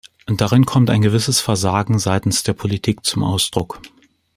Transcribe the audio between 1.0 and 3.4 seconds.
gewisses Versagen seitens der Politik zum